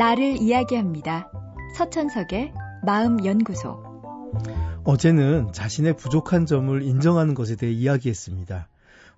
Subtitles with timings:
[0.00, 1.30] 나를 이야기합니다.
[1.76, 2.54] 서천석의
[2.86, 3.82] 마음연구소.
[4.82, 8.70] 어제는 자신의 부족한 점을 인정하는 것에 대해 이야기했습니다.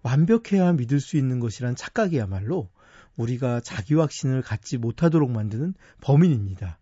[0.03, 2.69] 완벽해야 믿을 수 있는 것이란 착각이야말로
[3.17, 6.81] 우리가 자기 확신을 갖지 못하도록 만드는 범인입니다.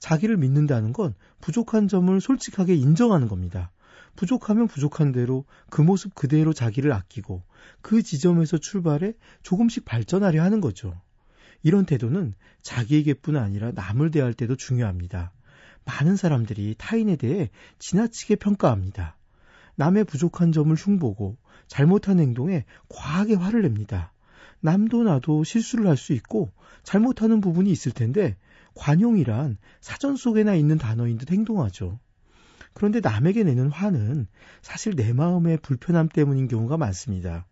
[0.00, 3.70] 자기를 믿는다는 건 부족한 점을 솔직하게 인정하는 겁니다.
[4.16, 7.44] 부족하면 부족한 대로 그 모습 그대로 자기를 아끼고
[7.80, 9.12] 그 지점에서 출발해
[9.44, 11.00] 조금씩 발전하려 하는 거죠.
[11.66, 15.32] 이런 태도는 자기에게뿐 아니라 남을 대할 때도 중요합니다.
[15.84, 19.16] 많은 사람들이 타인에 대해 지나치게 평가합니다.
[19.74, 24.12] 남의 부족한 점을 흉보고 잘못한 행동에 과하게 화를 냅니다.
[24.60, 26.52] 남도 나도 실수를 할 수 있고
[26.84, 28.36] 잘못하는 부분이 있을 텐데
[28.76, 31.98] 관용이란 사전 속에나 있는 단어인 듯 행동하죠.
[32.74, 34.28] 그런데 남에게 내는 화는
[34.62, 37.44] 사실 내 마음의 불편함 때문인 경우가 많습니다.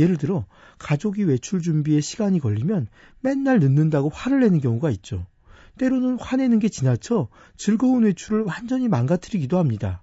[0.00, 0.46] 예를 들어
[0.78, 2.88] 가족이 외출 준비에 시간이 걸리면
[3.20, 5.26] 맨날 늦는다고 화를 내는 경우가 있죠.
[5.78, 10.02] 때로는 화내는 게 지나쳐 즐거운 외출을 완전히 망가뜨리기도 합니다.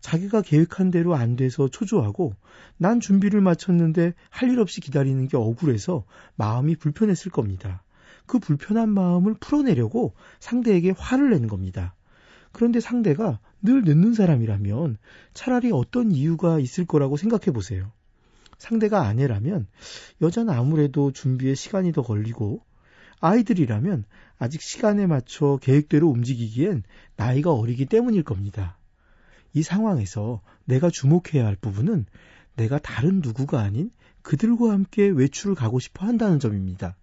[0.00, 2.34] 자기가 계획한 대로 안 돼서 초조하고
[2.76, 6.04] 난 준비를 마쳤는데 할 일 없이 기다리는 게 억울해서
[6.36, 7.82] 마음이 불편했을 겁니다.
[8.26, 11.94] 그 불편한 마음을 풀어내려고 상대에게 화를 내는 겁니다.
[12.52, 14.98] 그런데 상대가 늘 늦는 사람이라면
[15.34, 17.92] 차라리 어떤 이유가 있을 거라고 생각해 보세요.
[18.62, 19.66] 상대가 아내라면
[20.20, 22.64] 여자는 아무래도 준비에 시간이 더 걸리고
[23.18, 24.04] 아이들이라면
[24.38, 26.84] 아직 시간에 맞춰 계획대로 움직이기엔
[27.16, 28.78] 나이가 어리기 때문일 겁니다.
[29.52, 32.06] 이 상황에서 내가 주목해야 할 부분은
[32.54, 33.90] 내가 다른 누구가 아닌
[34.22, 36.96] 그들과 함께 외출을 가고 싶어 한다는 점입니다.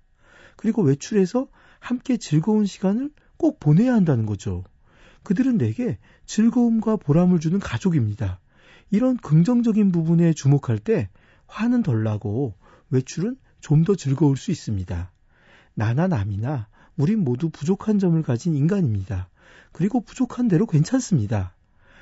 [0.56, 1.50] 그리고 외출해서
[1.80, 4.64] 함께 즐거운 시간을 꼭 보내야 한다는 거죠.
[5.24, 8.40] 그들은 내게 즐거움과 보람을 주는 가족입니다.
[8.92, 11.10] 이런 긍정적인 부분에 주목할 때
[11.50, 12.56] 화는 덜 나고
[12.90, 15.12] 외출은 좀 더 즐거울 수 있습니다.
[15.74, 19.30] 나나 남이나 우린 모두 부족한 점을 가진 인간입니다.
[19.72, 21.56] 그리고 부족한 대로 괜찮습니다.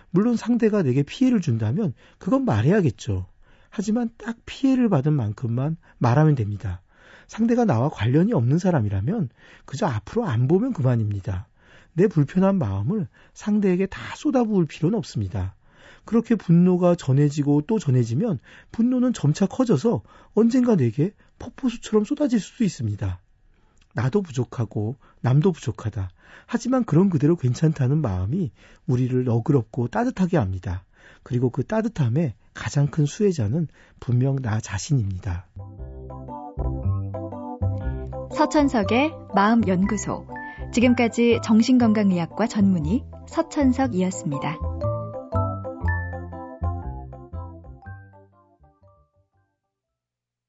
[0.09, 3.27] 물론 상대가 내게 피해를 준다면 그건 말해야겠죠.
[3.69, 6.81] 하지만 딱 피해를 받은 만큼만 말하면 됩니다.
[7.27, 9.29] 상대가 나와 관련이 없는 사람이라면
[9.65, 11.47] 그저 앞으로 안 보면 그만입니다.
[11.93, 15.55] 내 불편한 마음을 상대에게 다 쏟아부을 필요는 없습니다.
[16.05, 18.39] 그렇게 분노가 전해지고 또 전해지면
[18.71, 20.01] 분노는 점차 커져서
[20.33, 23.19] 언젠가 내게 폭포수처럼 쏟아질 수도 있습니다.
[23.93, 26.09] 나도 부족하고 남도 부족하다.
[26.45, 28.51] 하지만 그런 그대로 괜찮다는 마음이
[28.85, 30.83] 우리를 너그럽고 따뜻하게 합니다.
[31.23, 33.67] 그리고 그 따뜻함의 가장 큰 수혜자는
[33.99, 35.47] 분명 나 자신입니다.
[38.35, 40.27] 서천석의 마음연구소.
[40.73, 44.66] 지금까지 정신건강의학과 전문의 서천석이었습니다.